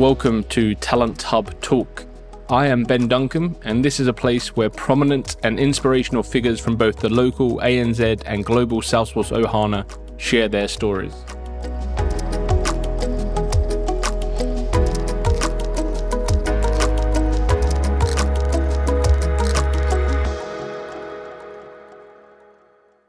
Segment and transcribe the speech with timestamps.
[0.00, 2.06] welcome to Talent Hub Talk.
[2.48, 6.74] I am Ben Duncan, and this is a place where prominent and inspirational figures from
[6.74, 9.84] both the local ANZ and global Salesforce Ohana
[10.18, 11.12] share their stories.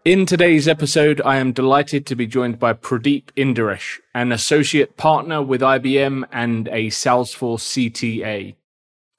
[0.04, 5.44] In today's episode, I am delighted to be joined by Pradeep Indiresh, an associate partner
[5.44, 8.56] with IBM and a Salesforce CTA.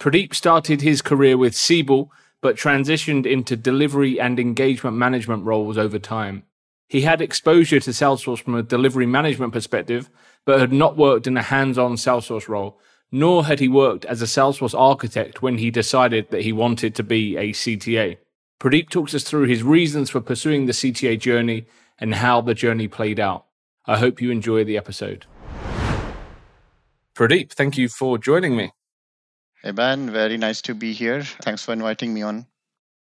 [0.00, 2.10] Pradeep started his career with Siebel,
[2.40, 6.42] but transitioned into delivery and engagement management roles over time.
[6.88, 10.10] He had exposure to Salesforce from a delivery management perspective,
[10.44, 12.76] but had not worked in a hands-on Salesforce role,
[13.12, 17.04] nor had he worked as a Salesforce architect when he decided that he wanted to
[17.04, 18.16] be a CTA.
[18.62, 21.66] Pradeep talks us through his reasons for pursuing the CTA journey
[21.98, 23.46] and how the journey played out.
[23.86, 25.26] I hope you enjoy the episode.
[27.16, 28.70] Pradeep, thank you for joining me.
[29.64, 31.24] Hey, Ben, very nice to be here.
[31.24, 32.46] Thanks for inviting me on.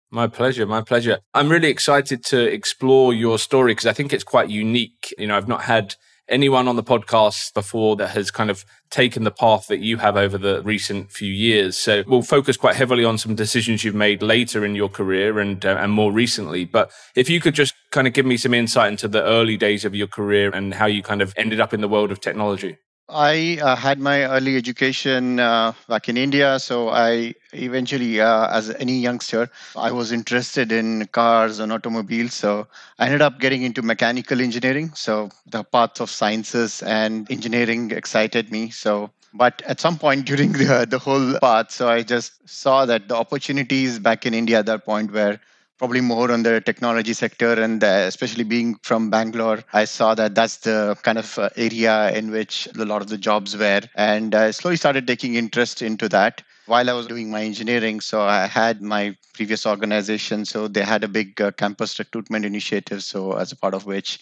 [0.10, 1.20] My pleasure, my pleasure.
[1.36, 5.14] I'm really excited to explore your story because I think it's quite unique.
[5.20, 5.94] You know, I've not had
[6.28, 10.18] anyone on the podcast before that has kind of taken the path that you have
[10.18, 11.78] over the recent few years.
[11.78, 15.66] So we'll focus quite heavily on some decisions you've made later in your career and
[15.66, 16.66] uh, and more recently.
[16.66, 19.86] But if you could just kind of give me some insight into the early days
[19.86, 22.78] of your career and how you kind of ended up in the world of technology.
[23.08, 26.60] I uh, had my early education uh, back in India.
[26.60, 32.34] So I eventually, uh, as any youngster, I was interested in cars and automobiles.
[32.34, 32.68] So
[32.98, 34.92] I ended up getting into mechanical engineering.
[34.96, 38.72] So the path of sciences and engineering excited me.
[38.72, 43.08] So but at some point during the, the whole path, so I just saw that
[43.10, 45.40] the opportunities back in India at that point were
[45.78, 50.34] probably more on the technology sector and uh, especially being from bangalore i saw that
[50.34, 53.82] that's the kind of uh, area in which a lot of the jobs were.
[53.96, 56.42] And i slowly started taking interest into that.
[56.66, 61.04] While i was doing my engineering so i had my previous organization so they had
[61.04, 64.20] a big uh, campus recruitment initiative so as a part of which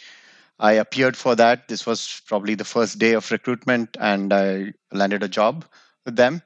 [0.60, 1.68] i appeared for that.
[1.68, 5.66] This was probably the first day of recruitment and i landed a job
[6.06, 6.42] with them.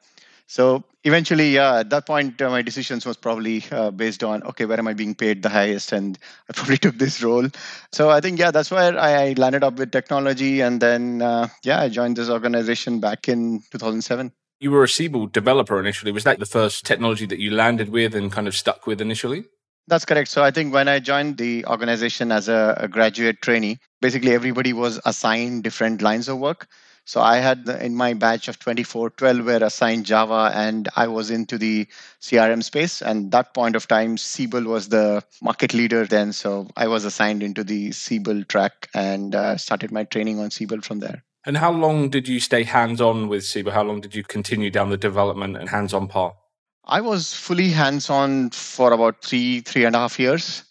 [0.48, 4.66] So eventually, yeah, at that point, uh, my decisions was probably uh, based on okay,
[4.66, 6.20] where am I being paid the highest, and
[6.50, 7.48] I probably took this role.
[7.92, 11.82] So I think yeah, that's where I, landed up with technology, and then uh, yeah,
[11.82, 14.32] I joined this organization back in 2007.
[14.60, 16.12] You were a Siebel developer initially.
[16.12, 19.46] Was that the first technology that you landed with and kind of stuck with initially?
[19.88, 20.30] That's correct.
[20.30, 24.74] So I think when I joined the organization as a, a graduate trainee, basically everybody
[24.74, 26.68] was assigned different lines of work.
[27.08, 31.32] So I had in my batch of 24, 12 were assigned Java, and I was
[31.32, 31.88] into the
[32.20, 33.02] CRM space.
[33.02, 36.34] And that point of time, Siebel was the market leader then.
[36.34, 40.82] So I was assigned into the Siebel track and uh, started my training on Siebel
[40.82, 41.24] from there.
[41.46, 43.72] And how long did you stay hands on with Siebel?
[43.72, 46.34] How long did you continue down the development and hands on path?
[46.84, 50.66] I was fully hands on for about three, three and a half years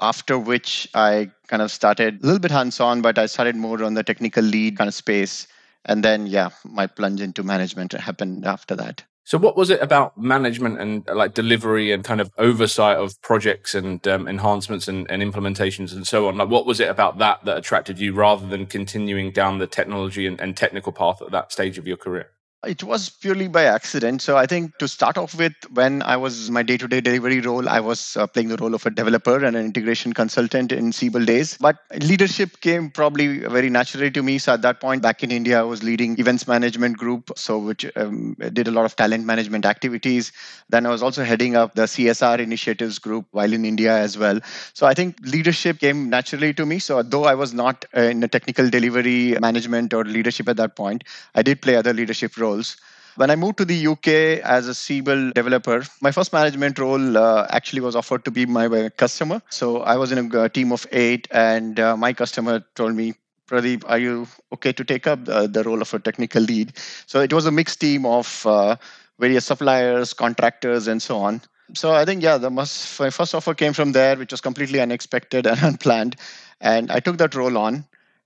[0.00, 3.82] after which I kind of started a little bit hands on, but I started more
[3.82, 5.48] on the technical lead kind of space
[5.84, 9.04] and then yeah my plunge into management happened after that.
[9.24, 13.74] So what was it about management and like delivery and kind of oversight of projects
[13.74, 16.38] and um, enhancements and, and, implementations and so on?
[16.38, 20.26] Like what was it about that that attracted you rather than continuing down the technology
[20.26, 22.30] and, and technical path at that stage of your career
[22.66, 24.20] it was purely by accident.
[24.20, 27.78] So I think to start off with, when I was my day-to-day delivery role, I
[27.78, 31.56] was uh, playing the role of a developer and an integration consultant in Siebel days.
[31.60, 34.38] But leadership came probably very naturally to me.
[34.38, 37.86] So at that point, back in India, I was leading events management group, so which
[37.94, 40.32] um, did a lot of talent management activities.
[40.68, 44.40] Then I was also heading up the CSR initiatives group while in India as well.
[44.74, 46.80] So I think leadership came naturally to me.
[46.80, 50.74] So though I was not uh, in a technical delivery management or leadership at that
[50.74, 51.04] point,
[51.36, 52.76] I did play other leadership roles roles.
[53.16, 54.08] When I moved to the UK
[54.56, 58.66] as a Siebel developer, my first management role uh, actually was offered to be my,
[58.96, 59.42] customer.
[59.50, 63.14] So I was in a, team of eight, and uh, my customer told me,
[63.48, 66.74] Pradeep, are you okay to take up the, the, role of a technical lead?
[67.06, 68.76] So it was a mixed team of uh,
[69.18, 71.40] various suppliers, contractors, and so on.
[71.74, 75.46] So I think, yeah, the my first offer came from there, which was completely unexpected
[75.46, 76.16] and unplanned.
[76.60, 77.84] And I took that role on.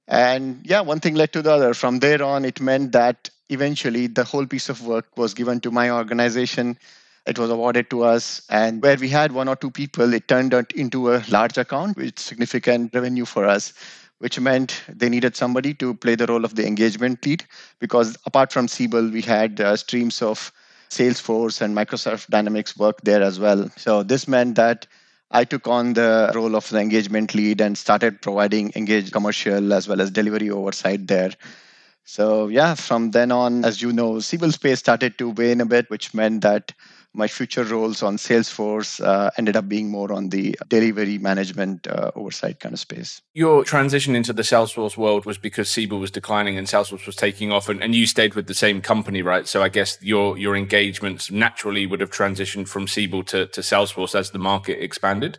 [0.08, 1.74] And yeah, one thing led to the other.
[1.74, 5.70] From there on, it meant that eventually the whole piece of work was given to
[5.70, 6.76] my organization.
[7.26, 8.42] It was awarded to us.
[8.50, 12.18] And where we had one or two people it turned into a large account with
[12.18, 13.72] significant revenue for us
[14.22, 17.44] which meant they needed somebody to play the role of the engagement lead.
[17.80, 20.52] Because apart from siebel we had uh, streams of
[20.90, 23.68] salesforce and microsoft dynamics work there as well.
[23.76, 24.86] So this meant that
[25.32, 29.88] i took on the role of the engagement lead and started providing engaged commercial as
[29.88, 31.32] well as delivery oversight there.
[32.04, 35.88] So yeah, from then on, as you know, Siebel space started to wane a bit,
[35.88, 36.72] which meant that
[37.14, 42.10] my future roles on Salesforce uh, ended up being more on the delivery management uh,
[42.14, 43.20] oversight kind of space.
[43.34, 47.52] Your transition into the Salesforce world was because Siebel was declining and Salesforce was taking
[47.52, 49.46] off, and, and you stayed with the same company, right?
[49.46, 54.14] So I guess your your engagements naturally would have transitioned from Siebel to, to Salesforce
[54.14, 55.38] as the market expanded.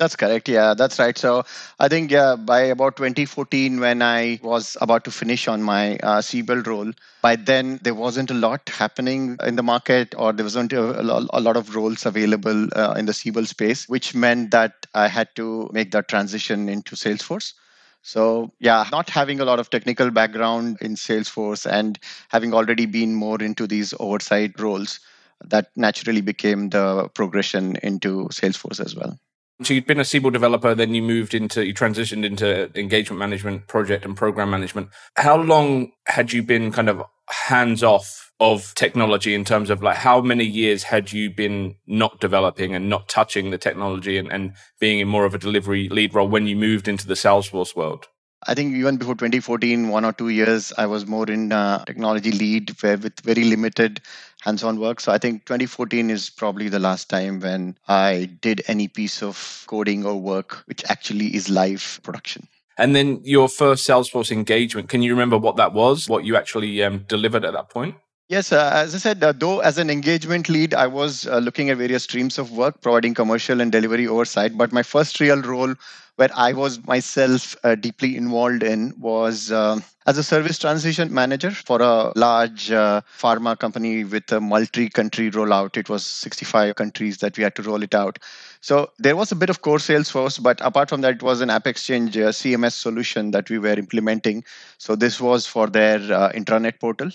[0.00, 0.48] That's correct.
[0.48, 1.16] Yeah, that's right.
[1.18, 1.44] So
[1.78, 6.22] I think yeah, by about 2014, when I was about to finish on my uh,
[6.64, 11.02] role, by then there wasn't a lot happening in the market, or there wasn't a,
[11.02, 15.28] a lot of roles available uh, in the Siebel space, which meant that I had
[15.36, 17.52] to make that transition into Salesforce.
[18.00, 21.98] So, yeah, not having a lot of technical background in Salesforce and
[22.30, 24.98] having already been more into these oversight roles,
[25.44, 29.18] that naturally became the progression into Salesforce as well.
[29.62, 33.66] So you'd been a Siebel developer, then you moved into, you transitioned into engagement management,
[33.66, 34.88] project and program management.
[35.16, 39.98] How long had you been kind of hands off of technology in terms of like
[39.98, 44.54] how many years had you been not developing and not touching the technology and, and
[44.78, 48.08] being in more of a delivery lead role when you moved into the Salesforce world?
[48.46, 52.32] I think even before 2014, one or two years, I was more in uh, technology
[52.32, 54.00] lead with very limited
[54.42, 55.00] hands-on work.
[55.00, 59.64] So I think 2014 is probably the last time when I did any piece of
[59.66, 62.48] coding or work which actually is live production.
[62.78, 66.08] And then your first Salesforce engagement, can you remember what that was?
[66.08, 67.96] What you actually um, delivered at that point?
[68.30, 71.68] Yes, uh, as I said, uh, though as an engagement lead, I was uh, looking
[71.68, 74.56] at various streams of work, providing commercial and delivery oversight.
[74.56, 75.74] But my first real role,
[76.14, 81.50] where I was myself uh, deeply involved in, was uh, as a service transition manager
[81.50, 85.76] for a large uh, pharma company with a multi-country rollout.
[85.76, 88.20] It was 65 countries that we had to roll it out.
[88.60, 91.50] So there was a bit of core Salesforce, but apart from that, it was an
[91.50, 94.44] App AppExchange CMS solution that we were implementing.
[94.78, 97.10] So this was for their intranet portal.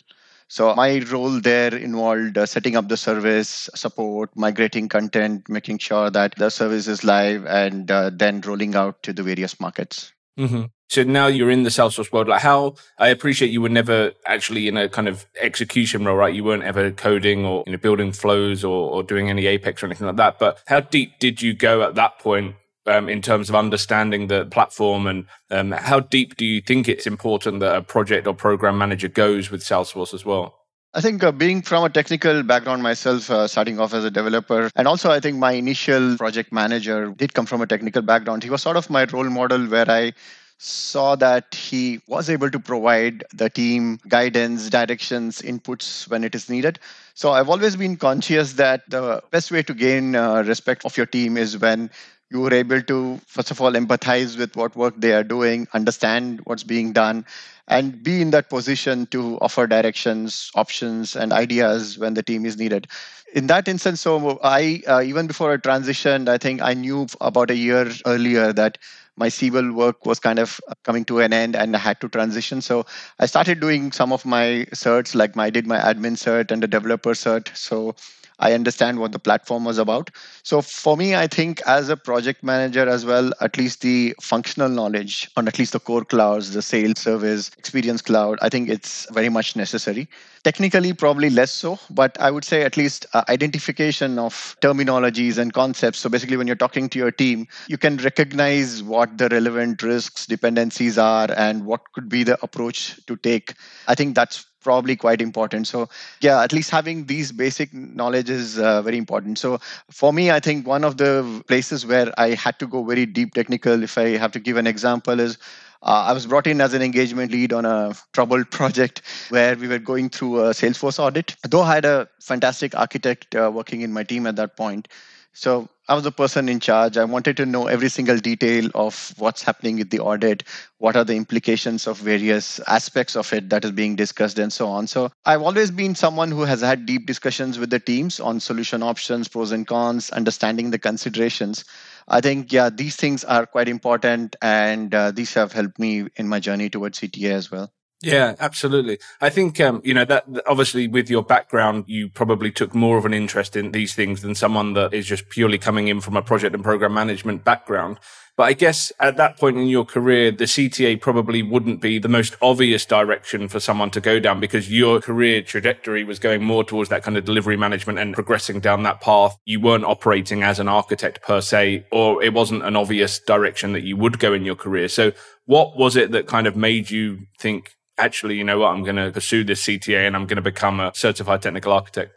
[0.47, 6.09] So my role there involved uh, setting up the service, support, migrating content, making sure
[6.11, 10.13] that the service is live, and uh, then rolling out to the various markets.
[10.37, 10.65] Mm-hmm.
[10.87, 12.27] So now you're in the Salesforce world.
[12.27, 16.33] Like how I appreciate you were never actually in a kind of execution role, right?
[16.33, 19.87] You weren't ever coding or you know, building flows or, or doing any Apex or
[19.87, 20.37] anything like that.
[20.37, 22.55] But how deep did you go at that point
[22.87, 27.07] um, in terms of understanding the platform and um, how deep do you think it's
[27.07, 30.55] important that a project or program manager goes with Salesforce as well?
[30.93, 34.69] I think uh, being from a technical background myself, uh, starting off as a developer,
[34.77, 38.43] and also I think my initial project manager did come from a technical background.
[38.43, 40.13] He was sort of my role model where I
[40.57, 46.49] saw that he was able to provide the team guidance, directions, inputs when it is
[46.49, 46.79] needed.
[47.13, 51.07] So I've always been conscious that the best way to gain uh, respect of your
[51.07, 51.89] team is when
[52.31, 56.41] you were able to first of all empathize with what work they are doing understand
[56.45, 57.25] what's being done
[57.67, 62.57] and be in that position to offer directions options and ideas when the team is
[62.57, 62.87] needed
[63.33, 67.49] in that instance so i uh, even before i transitioned i think i knew about
[67.51, 68.77] a year earlier that
[69.17, 72.61] my Siebel work was kind of coming to an end and I had to transition.
[72.61, 72.85] So
[73.17, 76.67] I started doing some of my certs, like I did my admin cert and the
[76.67, 77.55] developer cert.
[77.55, 77.95] So
[78.39, 80.09] I understand what the platform was about.
[80.43, 84.69] So for me, I think as a project manager as well, at least the functional
[84.69, 89.07] knowledge on at least the core clouds, the sales service, experience cloud, I think it's
[89.11, 90.07] very much necessary.
[90.43, 95.51] Technically, probably less so, but I would say at least uh, identification of terminologies and
[95.51, 95.97] concepts.
[95.99, 100.27] So basically, when you're talking to your team, you can recognize what the relevant risks,
[100.27, 103.53] dependencies are, and what could be the approach to take.
[103.87, 105.87] I think that's probably quite important so
[106.27, 109.57] yeah at least having these basic knowledge is uh, very important so
[110.01, 111.11] for me i think one of the
[111.51, 114.67] places where i had to go very deep technical if i have to give an
[114.75, 115.37] example is
[115.85, 119.67] uh, I was brought in as an engagement lead on a troubled project where we
[119.67, 121.35] were going through a Salesforce audit.
[121.43, 124.87] Though I had a fantastic architect uh, working in my team at that point,
[125.35, 126.97] so I was the person in charge.
[126.97, 130.43] I wanted to know every single detail of what's happening with the audit,
[130.79, 134.67] what are the implications of various aspects of it that is being discussed, and so
[134.67, 134.87] on.
[134.87, 138.81] So I've always been someone who has had deep discussions with the teams on solution
[138.81, 141.65] options, pros and cons, understanding the considerations.
[142.07, 146.29] I think, yeah, these things are quite important, and uh, these have helped me in
[146.29, 147.71] my journey towards CTA as well.
[148.01, 148.99] Yeah, absolutely.
[149.21, 153.05] I think, um, you know, that obviously with your background, you probably took more of
[153.05, 156.21] an interest in these things than someone that is just purely coming in from a
[156.21, 157.99] project and program management background.
[158.37, 162.09] But I guess at that point in your career, the CTA probably wouldn't be the
[162.09, 166.65] most obvious direction for someone to go down because your career trajectory was going more
[166.65, 169.37] towards that kind of delivery management and progressing down that path.
[169.45, 173.83] You weren't operating as an architect per se, or it wasn't an obvious direction that
[173.83, 174.89] you would go in your career.
[174.89, 175.13] So
[175.45, 178.97] what was it that kind of made you think, actually, you know what, I'm going
[178.97, 182.11] to pursue this CTA and I'm going to become a certified technical architect?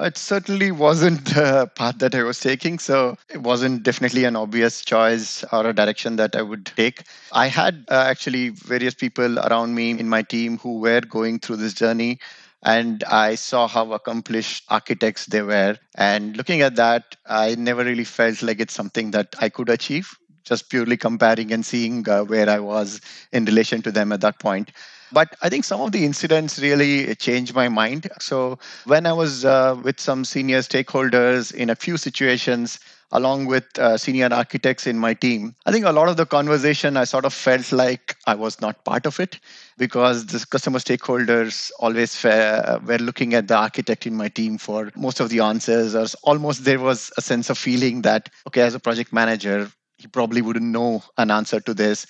[0.00, 2.78] It certainly wasn't the path that I was taking.
[2.78, 7.02] So it wasn't definitely an obvious choice or a direction that I would take.
[7.32, 11.56] I had uh, actually various people around me in my team who were going through
[11.56, 12.20] this journey.
[12.62, 15.76] And I saw how accomplished architects they were.
[15.96, 20.16] And looking at that, I never really felt like it's something that I could achieve,
[20.44, 23.00] just purely comparing and seeing uh, where I was
[23.32, 24.72] in relation to them at that point.
[25.12, 28.08] But I think some of the incidents really changed my mind.
[28.20, 32.78] So when I was uh, with some senior stakeholders in a few situations,
[33.12, 35.54] along with uh, senior architects in my team.
[35.66, 38.84] I think a lot of the conversation, I sort of felt like I was not
[38.84, 39.40] part of it
[39.78, 44.90] because the customer stakeholders always fa- were looking at the architect in my team for
[44.94, 48.74] most of the answers, or almost there was a sense of feeling that, okay, as
[48.74, 52.06] a project manager, he probably wouldn't know an answer to this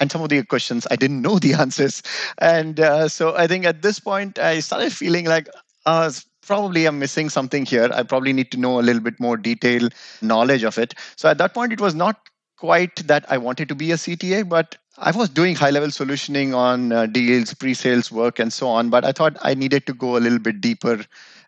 [0.00, 2.02] and some of the questions I didn't know the answers.
[2.38, 5.48] And uh, so I think at this point, I started feeling like
[5.86, 6.10] uh,
[6.44, 7.90] probably I'm missing something here.
[7.92, 10.94] I probably need to know a little bit more detailed knowledge of it.
[11.16, 14.48] So at that point, it was not quite that I wanted to be a CTA,
[14.48, 18.68] but I was doing high level solutioning on uh, deals, pre sales work, and so
[18.68, 18.90] on.
[18.90, 21.04] But I thought I needed to go a little bit deeper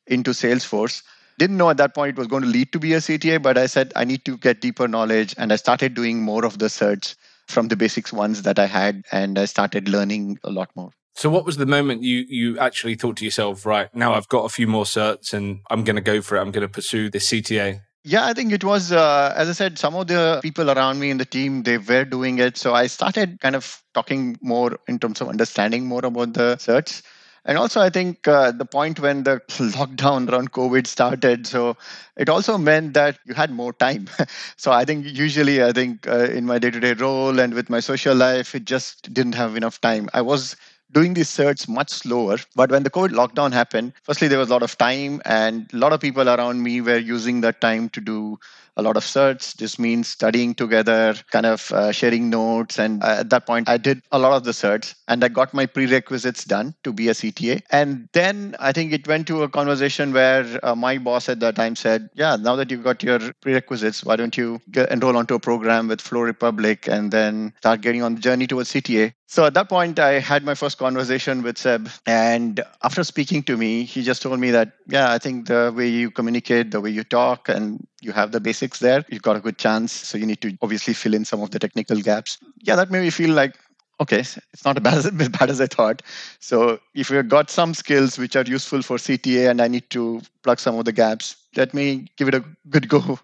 [0.06, 1.02] into Salesforce.
[1.38, 3.58] Didn't know at that point it was going to lead to be a CTA, but
[3.58, 5.34] I said I need to get deeper knowledge.
[5.36, 7.16] And I started doing more of the certs
[7.52, 10.90] from the basics ones that I had, and I started learning a lot more.
[11.14, 14.44] So, what was the moment you you actually thought to yourself, right now I've got
[14.44, 16.40] a few more certs and I'm going to go for it.
[16.40, 17.82] I'm going to pursue this CTA.
[18.04, 21.10] Yeah, I think it was, uh, as I said, some of the people around me
[21.10, 22.56] in the team, they were doing it.
[22.56, 27.02] So I started kind of talking more in terms of understanding more about the certs.
[27.44, 31.76] And also, I think uh, the point when the lockdown around COVID started, so
[32.16, 34.08] it also meant that you had more time.
[34.56, 37.68] so I think usually, I think uh, in my day to day role and with
[37.68, 40.08] my social life, it just didn't have enough time.
[40.14, 40.56] I was
[40.92, 42.36] doing these certs much slower.
[42.54, 45.76] But when the COVID lockdown happened, firstly, there was a lot of time, and a
[45.76, 48.38] lot of people around me were using that time to do
[48.76, 49.54] a lot of certs.
[49.54, 52.78] This means studying together, kind of uh, sharing notes.
[52.78, 55.52] And uh, at that point, I did a lot of the certs and I got
[55.52, 57.62] my prerequisites done to be a CTA.
[57.70, 61.56] And then I think it went to a conversation where uh, my boss at that
[61.56, 65.34] time said, Yeah, now that you've got your prerequisites, why don't you get, enroll onto
[65.34, 69.12] a program with Flow Republic and then start getting on the journey towards CTA?
[69.32, 71.88] So at that point, I had my first conversation with Seb.
[72.06, 75.88] And after speaking to me, he just told me that, yeah, I think the way
[75.88, 79.40] you communicate, the way you talk, and you have the basics there, you've got a
[79.40, 79.92] good chance.
[79.92, 82.38] So you need to obviously fill in some of the technical gaps.
[82.62, 83.56] Yeah, that made me feel like,
[84.00, 86.02] okay, it's not as bad as, I thought.
[86.40, 90.20] So if you've got some skills which are useful for CTA and I need to
[90.42, 93.18] plug some of the gaps, let me give it a good go.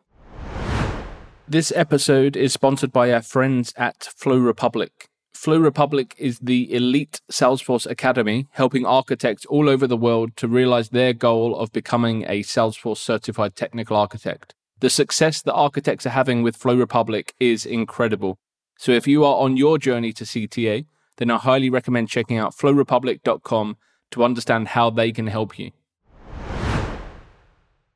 [1.49, 5.09] This episode is sponsored by our friends at Flow Republic.
[5.33, 10.89] Flow Republic is the elite Salesforce Academy, helping architects all over the world to realize
[10.89, 14.55] their goal of becoming a Salesforce certified technical architect.
[14.81, 18.39] The success that architects are having with Flow Republic is incredible.
[18.79, 22.55] So if you are on your journey to CTA, then I highly recommend checking out
[22.55, 23.77] flowrepublic.com
[24.13, 25.73] to understand how they can help you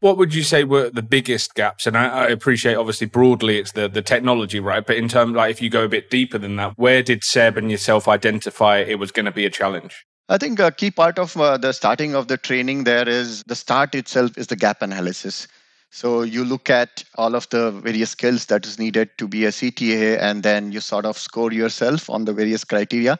[0.02, 1.86] what would you say were the biggest gaps?
[1.86, 4.84] And I, I, appreciate, obviously, broadly, it's the the technology, right?
[4.84, 7.56] But in terms, like, if you go a bit deeper than that, where did Seb
[7.56, 10.04] and yourself identify it was going to be a challenge?
[10.28, 13.54] I think a key part of uh, the starting of the training there is the
[13.54, 15.46] start itself is the gap analysis.
[15.94, 19.50] So you look at all of the various skills that is needed to be a
[19.50, 23.18] CTA, and then you sort of score yourself on the various criteria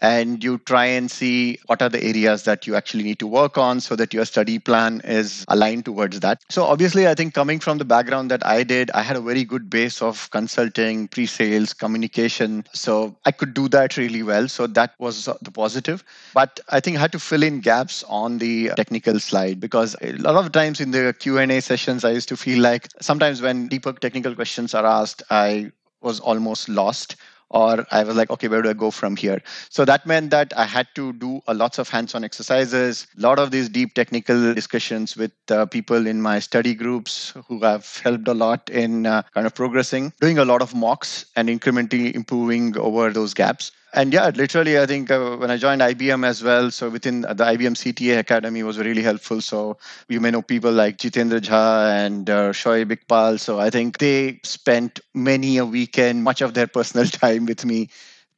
[0.00, 3.58] and you try and see what are the areas that you actually need to work
[3.58, 6.42] on so that your study plan is aligned towards that.
[6.48, 9.44] So, obviously, I think coming from the background that I did, I had a very
[9.44, 12.64] good base of consulting, pre sales, communication.
[12.72, 14.48] So, I could do that really well.
[14.48, 16.04] So, that was the positive.
[16.34, 20.12] But I think I had to fill in gaps on the technical slide because a
[20.12, 23.92] lot of times in the Q&A sessions, I used to feel like sometimes when deeper
[23.92, 27.16] technical questions are asked, I was almost lost
[27.50, 29.42] or I was like, okay, where do I go from here?
[29.70, 33.38] So that meant that I had to do a lots of hands-on exercises, a lot
[33.38, 38.28] of these deep technical discussions with uh, people in my study groups who have helped
[38.28, 42.76] a lot in uh, kind of progressing, doing a lot of mocks and incrementally improving
[42.76, 43.72] over those gaps.
[43.94, 47.34] And yeah, literally, I think uh, when I joined IBM as well, so within the
[47.34, 49.40] IBM CTA Academy was really helpful.
[49.40, 49.78] So
[50.08, 53.40] you may know people like Jitendra Jha and uh, Iqbal.
[53.40, 57.88] So I think they spent many a weekend, much of their personal time with me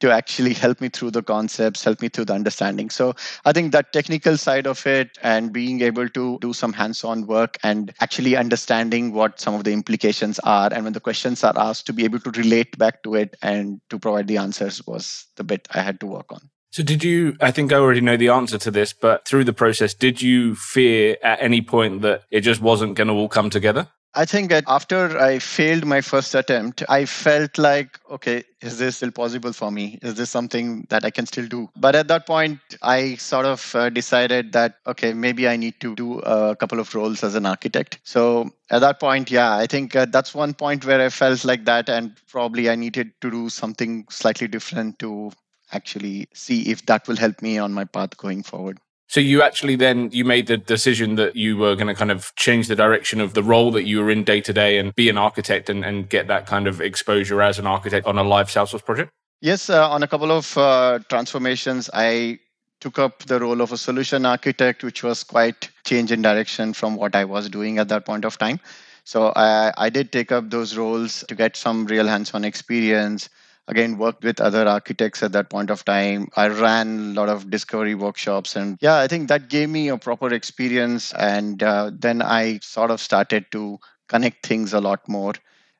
[0.01, 2.89] to actually help me through the concepts, help me through the understanding.
[2.89, 3.13] So
[3.45, 7.27] I think that technical side of it and being able to do some hands on
[7.27, 10.69] work and actually understanding what some of the implications are.
[10.73, 13.79] And when the questions are asked, to be able to relate back to it and
[13.89, 16.49] to provide the answers was the bit I had to work on.
[16.71, 17.35] So, did you?
[17.41, 20.55] I think I already know the answer to this, but through the process, did you
[20.55, 23.89] fear at any point that it just wasn't going to all come together?
[24.13, 28.97] I think that after I failed my first attempt, I felt like, okay, is this
[28.97, 29.99] still possible for me?
[30.01, 31.69] Is this something that I can still do?
[31.77, 35.95] But at that point, I sort of uh, decided that, okay, maybe I need to
[35.95, 37.99] do a couple of roles as an architect.
[38.03, 41.63] So at that point, yeah, I think uh, that's one point where I felt like
[41.65, 41.87] that.
[41.87, 45.31] And probably I needed to do something slightly different to
[45.71, 48.77] actually see if that will help me on my path going forward.
[49.11, 52.33] So you actually then you made the decision that you were going to kind of
[52.37, 55.09] change the direction of the role that you were in day to day and be
[55.09, 58.47] an architect and, and get that kind of exposure as an architect on a live
[58.47, 59.11] Salesforce project?
[59.41, 62.39] Yes, uh, on a couple of uh, transformations, I
[62.79, 66.95] took up the role of a solution architect, which was quite change in direction from
[66.95, 68.61] what I was doing at that point of time.
[69.03, 73.27] So I, I did take up those roles to get some real hands-on experience
[73.71, 76.27] again worked with other architects at that point of time.
[76.35, 79.97] I ran a lot of discovery workshops and yeah i think that gave me a
[79.97, 81.13] proper experience.
[81.13, 85.33] And uh, then i sort of started to connect things a lot more.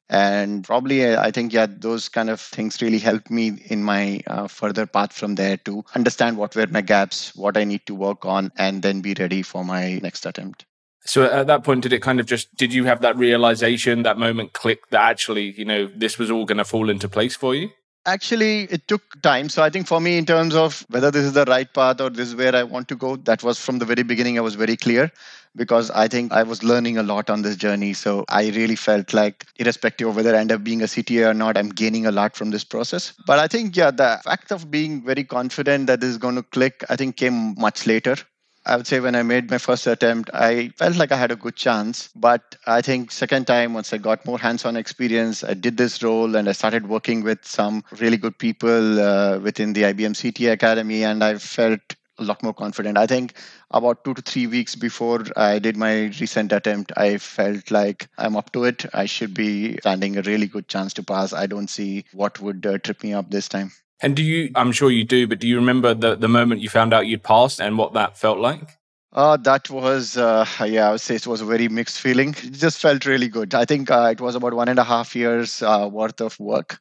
[0.09, 4.21] And probably uh, i think yeah those kind of things really helped me in my
[4.27, 7.95] uh, further path from there to understand what were my gaps what i need to
[7.95, 10.65] work on and then be ready for my next attempt.
[11.03, 14.19] So at that point, did it kind of just, did you have that realization, that
[14.19, 17.55] moment click that actually, you know, this was all going to fall into place for
[17.55, 17.69] you?
[18.07, 19.47] Actually, it took time.
[19.47, 22.09] So I think for me, in terms of whether this is the right path or
[22.09, 24.55] this is where I want to go, that was from the very beginning, I was
[24.55, 25.11] very clear
[25.55, 27.93] because I think I was learning a lot on this journey.
[27.93, 31.33] So I really felt like, irrespective of whether I end up being a CTA or
[31.35, 33.13] not, I'm gaining a lot from this process.
[33.27, 36.43] But I think, yeah, the fact of being very confident that this is going to
[36.43, 38.15] click, I think came much later.
[38.65, 41.35] I would say when I made my first attempt, I felt like I had a
[41.35, 42.09] good chance.
[42.15, 46.35] But I think second time, once I got more hands-on experience, I did this role
[46.35, 51.03] and I started working with some really good people uh, within the IBM CTA Academy,
[51.03, 51.81] and I felt
[52.19, 52.97] a lot more confident.
[52.99, 53.33] I think
[53.71, 58.35] about two to three weeks before I did my recent attempt, I felt like I'm
[58.37, 58.85] up to it.
[58.93, 61.33] I should be standing a really good chance to pass.
[61.33, 63.71] I don't see what would uh, trip me up this time.
[64.01, 66.69] And do you, I'm sure you do, but do you remember the, the moment you
[66.69, 68.77] found out you'd passed and what that felt like?
[69.13, 72.29] Uh, that was, uh, yeah, I would say it was a very mixed feeling.
[72.29, 73.53] It just felt really good.
[73.53, 76.79] I think uh, it was about one and a half years uh, worth of work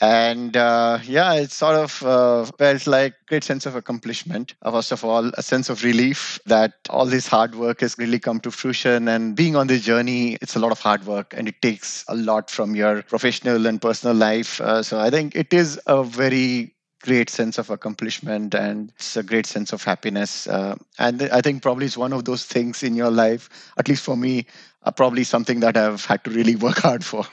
[0.00, 4.92] and uh, yeah it sort of uh, felt like great sense of accomplishment uh, first
[4.92, 8.50] of all a sense of relief that all this hard work has really come to
[8.50, 9.08] fruition.
[9.08, 12.14] And being on this journey it's a lot of hard work and it takes a
[12.14, 14.60] lot from your professional and personal life.
[14.60, 19.22] Uh, so i think it is a very great sense of accomplishment and it's a
[19.22, 20.46] great sense of happiness.
[20.46, 24.04] Uh, and i think probably it's one of those things in your life at least
[24.04, 24.46] for me
[24.84, 27.24] uh, probably something that i've had to really work hard for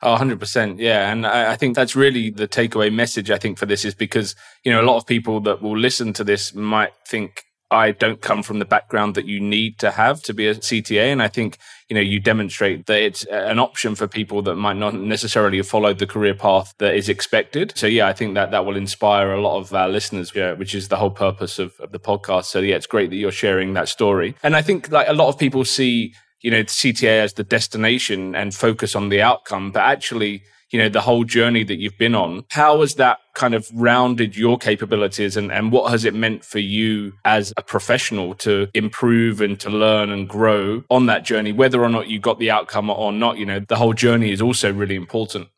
[0.00, 0.78] Oh, 100%.
[0.78, 1.10] Yeah.
[1.10, 4.36] And I, I, think that's really the takeaway message, I think, for this is because,
[4.64, 8.20] you know, a lot of people that will listen to this might think, I don't
[8.22, 11.12] come from the background that you need to have to be a CTA.
[11.12, 11.58] And I think,
[11.88, 15.68] you know, you demonstrate that it's an option for people that might not necessarily have
[15.68, 17.76] followed the career path that is expected.
[17.76, 20.74] So yeah, I think that that will inspire a lot of our listeners, yeah, which
[20.74, 22.46] is the whole purpose of, of the podcast.
[22.46, 24.34] So yeah, it's great that you're sharing that story.
[24.42, 28.34] And I think like a lot of people see you know, CTA as the destination
[28.34, 32.14] and focus on the outcome, but actually, you know, the whole journey that you've been
[32.14, 36.44] on, how has that kind of rounded your capabilities and, and what has it meant
[36.44, 41.52] for you as a professional to improve and to learn and grow on that journey,
[41.52, 44.42] whether or not you got the outcome or not, you know, the whole journey is
[44.42, 45.48] also really important.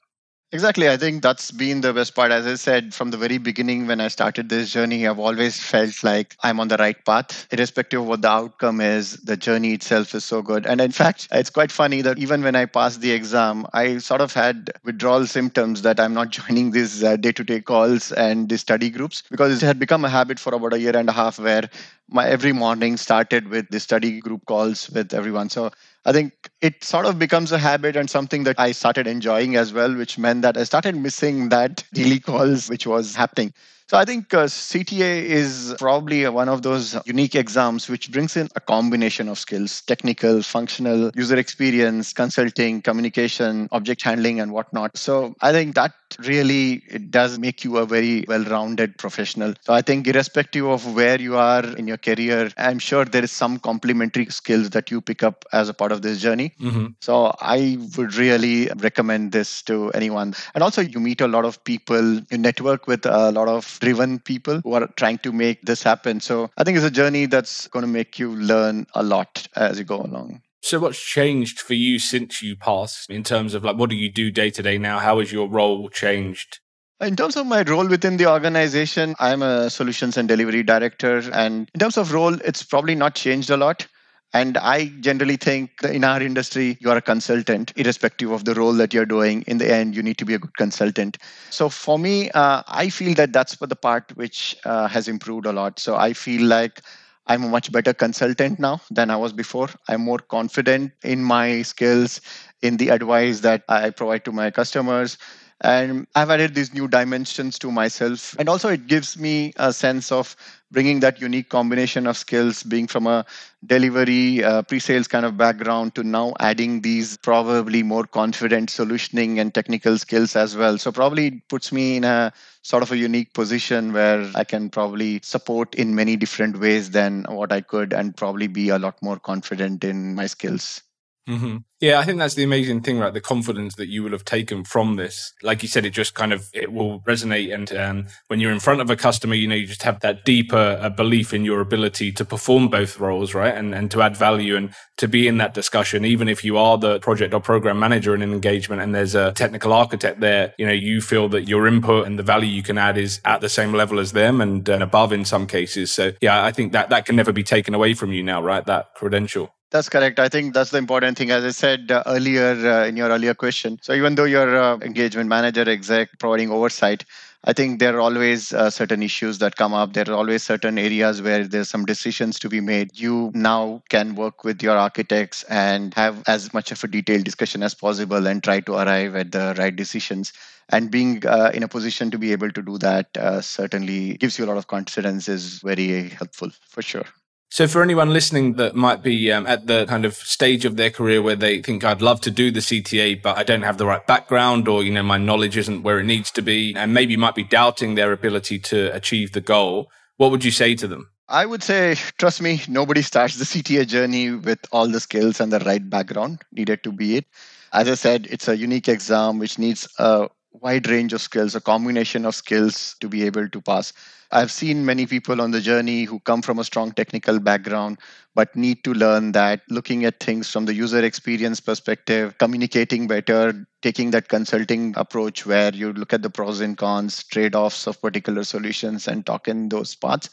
[0.52, 0.88] Exactly.
[0.88, 2.32] I think that's been the best part.
[2.32, 6.02] As I said, from the very beginning, when I started this journey, I've always felt
[6.02, 9.18] like I'm on the right path, irrespective of what the outcome is.
[9.18, 10.66] The journey itself is so good.
[10.66, 14.20] And in fact, it's quite funny that even when I passed the exam, I sort
[14.20, 18.58] of had withdrawal symptoms that I'm not joining these day to day calls and the
[18.58, 21.38] study groups because it had become a habit for about a year and a half
[21.38, 21.70] where
[22.08, 25.48] my every morning started with the study group calls with everyone.
[25.48, 25.70] So
[26.04, 29.72] I think it sort of becomes a habit and something that I started enjoying as
[29.72, 33.52] well, which meant that I started missing that daily calls, which was happening.
[33.90, 38.48] So I think uh, CTA is probably one of those unique exams which brings in
[38.54, 44.96] a combination of skills technical, functional, user experience, consulting, communication, object handling, and whatnot.
[44.96, 49.80] So I think that really it does make you a very well-rounded professional so i
[49.80, 54.26] think irrespective of where you are in your career i'm sure there is some complementary
[54.26, 56.86] skills that you pick up as a part of this journey mm-hmm.
[57.00, 61.62] so i would really recommend this to anyone and also you meet a lot of
[61.64, 65.82] people you network with a lot of driven people who are trying to make this
[65.82, 69.46] happen so i think it's a journey that's going to make you learn a lot
[69.56, 73.64] as you go along so what's changed for you since you passed in terms of
[73.64, 74.98] like what do you do day to day now?
[74.98, 76.60] How has your role changed?
[77.00, 81.22] In terms of my role within the organization, I'm a solutions and delivery director.
[81.32, 83.86] And in terms of role, it's probably not changed a lot.
[84.32, 88.94] And I generally think in our industry, you're a consultant, irrespective of the role that
[88.94, 89.42] you're doing.
[89.48, 91.18] In the end, you need to be a good consultant.
[91.50, 95.46] So for me, uh, I feel that that's for the part which uh, has improved
[95.46, 95.80] a lot.
[95.80, 96.80] So I feel like
[97.26, 99.68] I'm a much better consultant now than I was before.
[99.88, 102.20] I'm more confident in my skills,
[102.62, 105.18] in the advice that I provide to my customers.
[105.62, 108.34] And I've added these new dimensions to myself.
[108.38, 110.34] And also, it gives me a sense of
[110.70, 113.26] bringing that unique combination of skills, being from a
[113.66, 119.38] delivery, uh, pre sales kind of background, to now adding these probably more confident solutioning
[119.38, 120.78] and technical skills as well.
[120.78, 125.20] So, probably puts me in a sort of a unique position where I can probably
[125.22, 129.18] support in many different ways than what I could, and probably be a lot more
[129.18, 130.82] confident in my skills.
[131.30, 131.58] Mm-hmm.
[131.78, 133.14] Yeah, I think that's the amazing thing, right?
[133.14, 135.32] The confidence that you will have taken from this.
[135.44, 138.58] Like you said, it just kind of it will resonate, and um, when you're in
[138.58, 141.60] front of a customer, you know, you just have that deeper uh, belief in your
[141.60, 143.54] ability to perform both roles, right?
[143.54, 146.76] And and to add value and to be in that discussion, even if you are
[146.76, 150.66] the project or program manager in an engagement, and there's a technical architect there, you
[150.66, 153.48] know, you feel that your input and the value you can add is at the
[153.48, 155.92] same level as them and, and above in some cases.
[155.92, 158.66] So yeah, I think that that can never be taken away from you now, right?
[158.66, 159.54] That credential.
[159.70, 160.18] That's correct.
[160.18, 161.30] I think that's the important thing.
[161.30, 164.78] As I said uh, earlier uh, in your earlier question, so even though you're uh,
[164.78, 167.04] engagement manager, exec, providing oversight,
[167.44, 169.92] I think there are always uh, certain issues that come up.
[169.92, 172.98] There are always certain areas where there's some decisions to be made.
[172.98, 177.62] You now can work with your architects and have as much of a detailed discussion
[177.62, 180.32] as possible and try to arrive at the right decisions.
[180.70, 184.36] And being uh, in a position to be able to do that uh, certainly gives
[184.36, 187.04] you a lot of confidence, is very helpful for sure.
[187.52, 190.90] So, for anyone listening that might be um, at the kind of stage of their
[190.90, 193.86] career where they think I'd love to do the CTA, but I don't have the
[193.86, 197.16] right background, or you know my knowledge isn't where it needs to be, and maybe
[197.16, 201.10] might be doubting their ability to achieve the goal, what would you say to them?
[201.28, 205.52] I would say, trust me, nobody starts the CTA journey with all the skills and
[205.52, 207.26] the right background needed to be it.
[207.72, 211.60] As I said, it's a unique exam which needs a wide range of skills, a
[211.60, 213.92] combination of skills to be able to pass.
[214.32, 217.98] I've seen many people on the journey who come from a strong technical background,
[218.34, 223.66] but need to learn that looking at things from the user experience perspective, communicating better,
[223.82, 228.00] taking that consulting approach where you look at the pros and cons, trade offs of
[228.00, 230.30] particular solutions, and talk in those parts.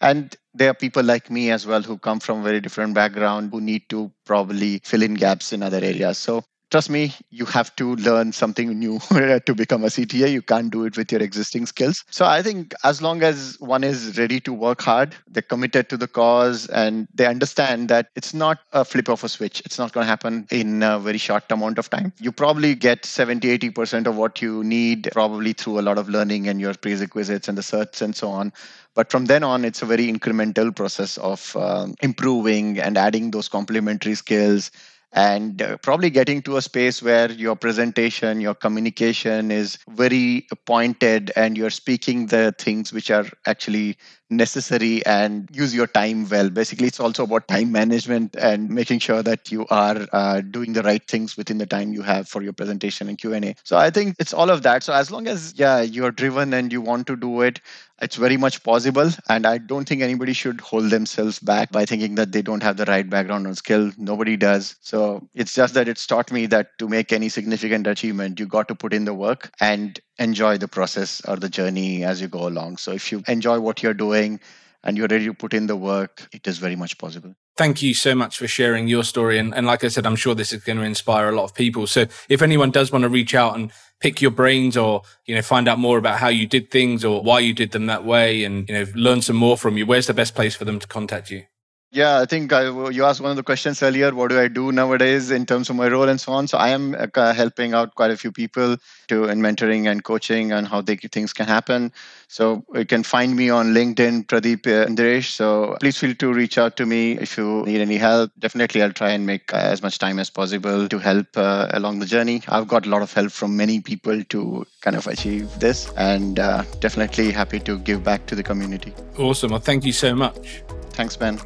[0.00, 3.60] And there are people like me as well who come from very different background who
[3.60, 6.18] need to probably fill in gaps in other areas.
[6.18, 8.98] So trust me, you have to learn something new
[9.46, 10.30] to become a CTA.
[10.30, 12.04] You can't do it with your existing skills.
[12.10, 15.96] So I think as long as one is ready to work hard, they're committed to
[15.96, 19.60] the cause, and they understand that it's not a flip of a switch.
[19.64, 22.12] It's not going to happen in a very short amount of time.
[22.20, 26.48] You probably get 70, 80% of what you need probably through a lot of learning
[26.48, 28.52] and your prerequisites and the certs and so on.
[28.94, 33.48] But from then on, it's a very incremental process of um, improving and adding those
[33.48, 34.70] complementary skills
[35.12, 41.32] and uh, probably getting to a space where your presentation your communication is very pointed
[41.34, 43.96] and you're speaking the things which are actually
[44.30, 46.48] necessary and use your time well.
[46.48, 50.82] Basically it's also about time management and making sure that you are uh, doing the
[50.82, 54.14] right things within the time you have for your presentation and q&a so i think
[54.18, 54.82] it's all of that.
[54.82, 57.60] So as long as yeah you're driven and you want to do it
[58.00, 62.14] it's very much possible and i don't think anybody should hold themselves back by thinking
[62.14, 63.90] that they don't have the right background or skill.
[63.98, 64.76] Nobody does.
[64.80, 68.68] So it's just that it's taught me that to make any significant achievement you got
[68.68, 72.46] to put in the work and enjoy the process or the journey as you go
[72.46, 72.78] along.
[72.78, 74.40] So if you enjoy what you're doing
[74.82, 77.92] and you're ready to put in the work it is very much possible thank you
[77.92, 80.64] so much for sharing your story and, and like i said i'm sure this is
[80.64, 83.54] going to inspire a lot of people so if anyone does want to reach out
[83.54, 83.70] and
[84.00, 87.22] pick your brains or, you know, find out more about how you did things or
[87.22, 90.06] why you did them that way and, you know, learn some more from you, where's
[90.06, 91.44] the best place for them to contact you?
[91.92, 94.14] Yeah, I think I, you asked one of the questions earlier.
[94.14, 96.46] What do I do nowadays in terms of my role and so on?
[96.46, 98.76] So I am uh, helping out quite a few people
[99.08, 101.92] to in mentoring and coaching and how they, things can happen.
[102.28, 105.30] So you can find me on LinkedIn, Pradeep uh, Indiresh.
[105.30, 108.30] So please feel to reach out to me if you need any help.
[108.38, 111.98] Definitely, I'll try and make uh, as much time as possible to help uh, along
[111.98, 112.44] the journey.
[112.46, 116.38] I've got a lot of help from many people to kind of achieve this, and
[116.38, 118.94] uh, definitely happy to give back to the community.
[119.18, 119.50] Awesome.
[119.50, 120.62] Well, thank you so much.
[120.92, 121.40] Thanks, Ben.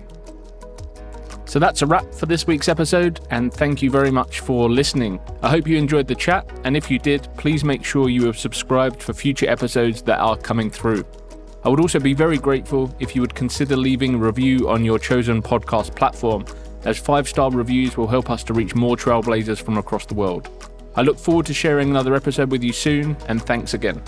[1.47, 5.21] So that's a wrap for this week's episode, and thank you very much for listening.
[5.43, 8.39] I hope you enjoyed the chat, and if you did, please make sure you have
[8.39, 11.05] subscribed for future episodes that are coming through.
[11.63, 14.99] I would also be very grateful if you would consider leaving a review on your
[14.99, 16.45] chosen podcast platform,
[16.85, 20.49] as five star reviews will help us to reach more trailblazers from across the world.
[20.97, 24.03] I look forward to sharing another episode with you soon, and thanks again.